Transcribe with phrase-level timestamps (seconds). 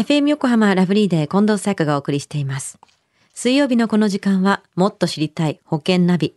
[0.00, 2.78] FM 横浜ラブリーで近藤沙耶香がお送りしています。
[3.34, 6.34] 水曜日のこの時間は、もっと知りたい保険ナビ。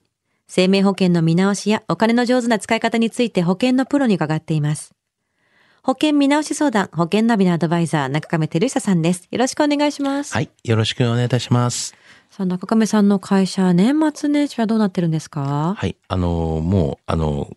[0.47, 4.93] 生命保険の見直しやお金の上手な使い方について保険のプロに伺っています。
[5.81, 9.27] 保険見直し相談、保険ナビのアドバイザー、中亀照久さんです。
[9.31, 10.33] よろしくお願いします。
[10.33, 10.49] はい。
[10.63, 11.95] よろしくお願いいたします。
[12.31, 15.75] さあ、中亀さんの会社、年末年始はどうなってるんですか？
[15.77, 15.95] はい。
[16.09, 17.49] あの、もう、あの、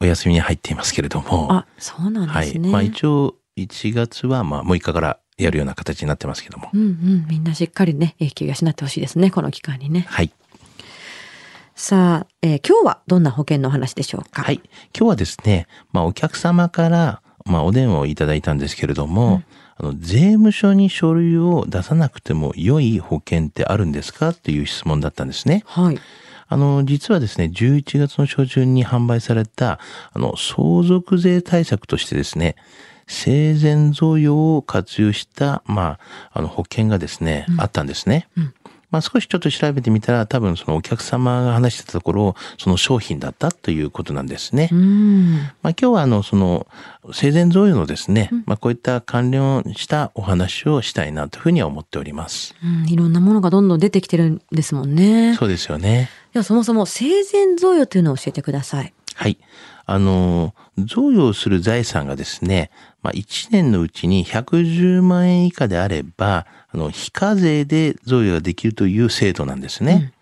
[0.00, 1.50] お休みに入っていますけれども。
[1.52, 2.46] あ、そうなんはい。
[2.46, 2.70] ですね。
[2.70, 6.70] まあ一応、1月はまあ6日からやるような形になってますけども。
[6.72, 10.06] うんうん、みんなしっかりね、永久養ってほしいですね、この期間にね。
[10.08, 10.30] はい。
[11.74, 14.42] さあ、えー今日はどんな保険のお話でしょうか？
[14.42, 14.60] はい。
[14.96, 19.42] 今日はですね、まあお客様から、まあお電話をいただいたんですけれども、
[19.76, 25.64] あの、税務署に書類を出さなくても良い保険ってあるんですかっていう質問だったんですね。
[25.66, 25.98] はい。
[26.46, 29.80] あの、実はですね、11月の初旬に販売された、
[30.12, 32.54] あの、相続税対策としてですね、
[33.06, 35.98] 生前贈与を活用した、ま
[36.32, 38.28] あ、あの、保険がですね、あったんですね。
[38.94, 44.68] まあ、少しちょっと調べてみたら、多分そのお客様が話してたところ、その商品だったということなんですね。
[44.70, 45.32] うん。
[45.34, 46.68] まあ、今日はあの、その、
[47.12, 52.54] 生前贈与のですね、まあ、こういった関連したお話をしたいなというふうには思っております。
[52.62, 55.34] うん、いろんなものがどんどん出てきてるんですもんね。
[55.34, 56.08] そうですよね。
[56.32, 58.94] ではそもそも生前贈与というのを教えてください。
[59.14, 59.38] はい。
[59.86, 62.70] あの、贈与する財産がですね、
[63.02, 70.12] まあ、1年のうちに110万円以下であれば、あの、非課税で贈与ができるという制度なんですね。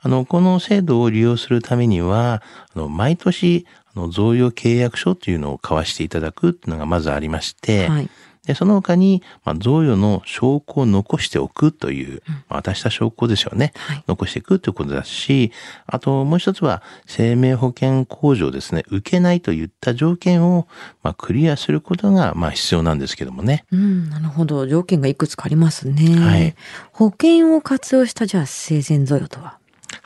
[0.00, 2.42] あの、この制度を利用するためには、
[2.74, 8.10] あの、毎年、あの、贈与契約書というのを交わしていただくっていうのがまずありまして、はい。
[8.46, 13.72] で、その他に、まあ、贈与の証拠を残しておくという、まあ渡した証拠ですよね。
[13.76, 15.52] はい残していくということだし、
[15.86, 20.66] あともう一つは、生命保険控除をですね、受けないといった条件を、
[21.02, 23.64] まあ、クリアすることが、まあ、必要なんですけどもね。
[23.72, 24.66] うん、なるほど。
[24.66, 26.18] 条件がいくつかありますね。
[26.18, 26.54] はい。
[26.92, 29.61] 保険を活用したじゃあ生前贈与とは？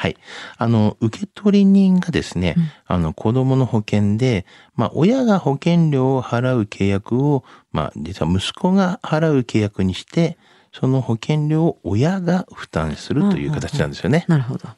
[0.06, 0.16] はい。
[0.56, 2.54] あの、受取人がですね、
[2.86, 4.46] あの、子供の保険で、
[4.76, 10.38] まあ、親が保険料を払う契約を、まあ、実は息子が払う契約にして、
[10.72, 14.26] その保険料を親が負担するという形なんですよね。
[14.28, 14.68] なるほど。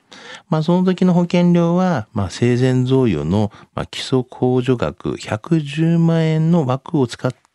[0.49, 7.48] まあ、その時の保険料は、まあ、生前贈与の、まあ、基礎控除額110万円の枠を使って、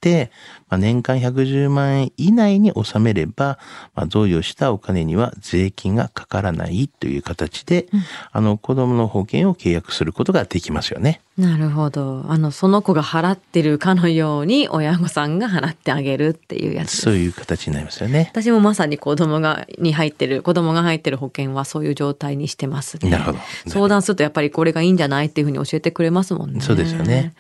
[0.70, 3.60] まあ、年間110万円以内に収めれば、
[3.96, 7.88] まあ、贈与したお金には税金がかからないという形で、
[8.32, 11.22] あの、子供の保険を契約することができますよね。
[11.36, 12.26] なるほど。
[12.28, 16.98] あの、その子が払ってるかのように親御さんが払ってあげるっていうやつ。
[16.98, 18.30] そういう形になりますよね。
[18.32, 23.10] 私もまさに子供が、に入ってる、子供が入ってる保険はそういう状態にしてますね。
[23.10, 26.62] なるほど相談するとやっぱりこれがいいんじゃないっていうふうに教えてくれますもんね。
[26.62, 27.34] そうですよね。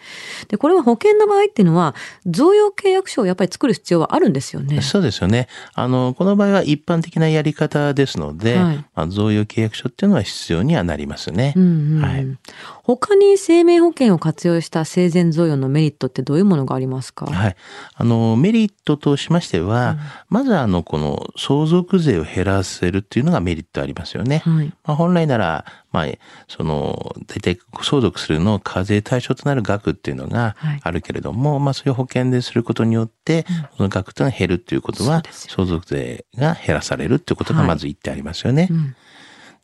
[0.47, 1.93] で、これは保険の場合っていうのは、
[2.25, 4.81] 贈与契約書をやっぱり作る必要はあるんですよね。
[4.81, 5.47] そうですよね。
[5.75, 11.53] あの、この場合は一般的なやり方ですので、はいまあ、贈与契約書っていうのは必要にはなりますね。
[11.55, 12.37] うんうんうんはい。
[12.83, 17.55] 他に生命保険を活用した生前贈与のメリットってどういうものがありますか、はい。
[17.93, 19.97] あの、メリットとしましては、
[20.29, 24.41] まずあの、この相続税を減らせるっていうのがメリットありますよね。
[24.45, 24.67] はい。
[24.83, 26.05] まあ、本来なら、まあ、
[26.47, 30.79] その、大体相続するの課税対象となる額っていうのがはい。
[30.81, 33.45] あるけれども、まあ、それを保険ですることによって、
[33.77, 38.67] その額というのが減るっていうことは、そうですよ相続税が減らされるっていうことがまず言ってありますよね。
[38.69, 38.95] うん。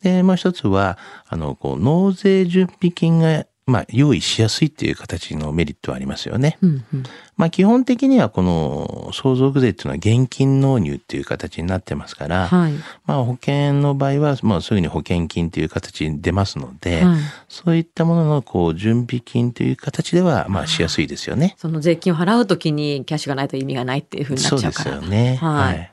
[0.02, 0.98] で、もう一つは、
[1.28, 6.58] あの、こう、納税準備金が、まあ、用意しやすいっていう形のメリットはありますよね。
[6.62, 7.02] うんうん
[7.36, 12.72] まあ基本的にはこの相続税っていうのは現金納入っていう形になってますから、はい。
[13.06, 21.54] まあ保険の場合はまあすぐに保険金っていう形に出ますので、はいそういったもののこう準備金という形ではまあしやすいですよね。
[21.56, 25.00] その税金を払うときにキャッシュがないと意味がないっていうふうになっそうでちゃうから。
[25.00, 25.36] すよね。
[25.36, 25.92] はい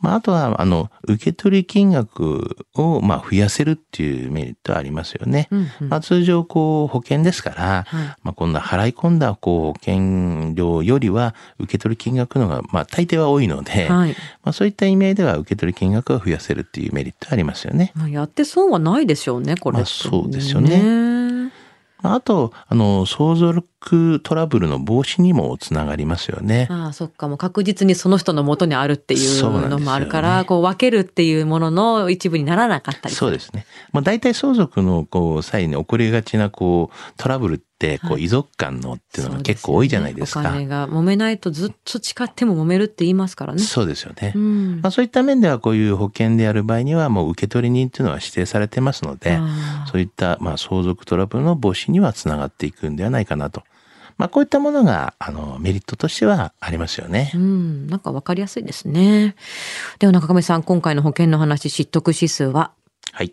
[0.00, 5.48] まあ、あとは、あの、受取金額を、まあ、増やせるっていうメリットはありますよね。
[5.50, 14.10] うんうんまあ、通常、こう、保険ですから、はいまあ、こんな払い込んだ、こう、保険料よりは、受取金額の方が、まあ、大抵は多いので、はい。
[14.42, 17.92] まあ、そういった意味合いでは、受取金額を増やせるっていうメリットはありますよね。
[17.94, 21.17] まあ、やって損はないでしょうね、これまあそうですよねねま
[22.02, 26.68] ああと、あの、相続トラブルの防止にもつながりますよね。
[26.70, 27.26] ああ、そっか。
[27.28, 33.66] もう確実にその人の元にあるっていうのもあるから、こう分けるっていうものの一部にならなかったりそうですね。
[33.92, 40.42] まあ、大体相続のこう際に起こりがちなこうトラブルってこはいう遺族間のっていうのが結構多いじゃないですか。
[40.42, 43.60] そうよねお金が揉めないとずっと誓っても揉めるって言いますからね。
[43.60, 44.32] そうですよね。
[44.34, 49.38] うんまあ、そういった面ではこういう保険でやる場合にはもう受取人っていうのは指定されてますので、
[49.92, 53.62] そういったまあ相続トラブルの防止にはつながっていくんではないかなと。
[54.16, 57.30] まあこういったものが、あの、メリットとしてはありますよね。
[57.36, 59.36] うん、なんかわかりやすいですね。
[60.00, 62.72] では中上さん、今回の保険の話、知得指数は？
[63.12, 63.32] はい。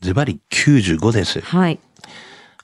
[0.00, 1.40] ズバリ95です。
[1.40, 1.80] はい。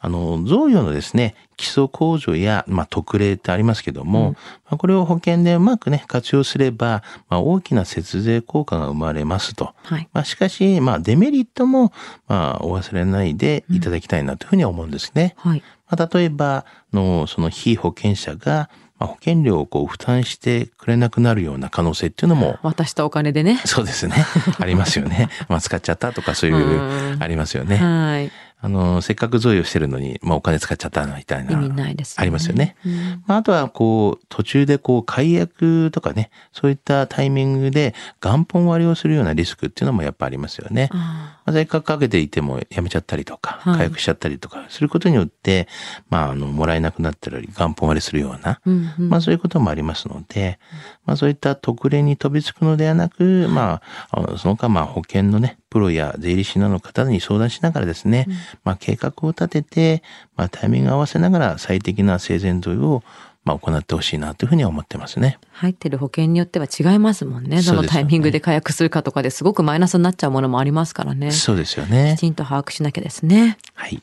[0.07, 4.37] あの、贈与のですね、基礎控除や、まあ、特例ってありますけども、
[4.67, 9.75] まあ、これを保険でうまくね、活用すれば、まあ、大きな節税効果が生まれますと。
[9.83, 10.09] はい。
[10.13, 11.93] まあ、しかし、まあ、デメリットも、
[12.29, 15.35] まあ、お忘れないでいただきたいなというふうに思うんですね。
[15.39, 15.63] はい。
[15.91, 23.61] まあ、例えば、の、その被保険者が、まあ、保険料をこう負担してくれなくなるような可能性っていうのも、渡したお金でね。
[23.65, 24.15] そうですね。
[24.59, 25.29] ありますよね。
[25.49, 27.77] まあ、使っちゃったとかそういうう、んありますよね。
[27.77, 28.31] はい。
[28.59, 31.53] あの、せっかく贈与してるのに、まあ、お金使っちゃったみたいな。
[31.53, 32.77] 意味ないです、ありますよね。
[32.87, 40.89] うんまあ、あとは、こう、途中でこう、解約とかね、そういったタイミングで元本割りをするようなリスクっていうのもやっぱありますよね。
[40.93, 43.77] あまあ、せっかけていてもやめちゃったりとか、はい。
[43.77, 45.69] 解約しちゃったりとかすることによって、
[46.11, 49.09] まあ、あの、もらえなくなったり、元本割りするような、ーうんうん。
[49.09, 50.59] まあそういうこともありますので、
[51.05, 58.27] まあそういった特例に飛びつくのではなく、まあ、その間まあ保険のね、プロや税理士などの方に相談しながらですね、
[58.65, 60.03] まあ計画を立てて、
[60.37, 63.03] まあタイミングを合わせながら最適な生前贈与を
[63.47, 65.39] まあ行ってほしいなというふうには思ってますね。
[65.53, 67.63] 入ってる保険によっては違いますもんね。
[67.63, 71.31] どのタイミングで解約するかとかですごくマイナスになっちゃうものもありますからね。
[71.31, 72.17] きそうですよね。
[72.19, 73.57] ちんと把握しなきゃですね。
[73.75, 74.03] はい。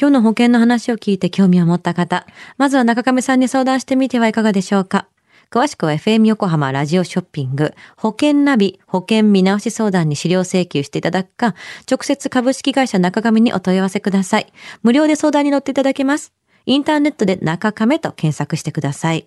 [0.00, 2.26] 今日の保険の話を聞いて興味を持った方、
[2.58, 5.08] まずは中亀さんに相談してみてはいかがでしょうか。
[5.50, 11.56] 詳しくは FM 横浜ラジオショッピング保険ナビ保険見直し相談に資料請求していただくか、
[11.90, 14.46] 直接株式会社中亀にお問い合わせください。
[14.84, 16.32] 無料で相談に乗っていただけます。
[16.66, 19.26] インターネットで中亀と検索してください。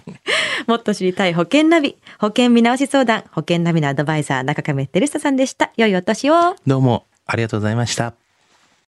[0.67, 5.71] もっと知りたい保険ナビ、保険見直し相談、保険ナビのアドバイザー中亀照久さんでした。
[5.77, 6.55] 良いお年を。
[6.67, 8.18] どうもありがとうございました。